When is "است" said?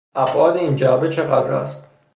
1.53-1.89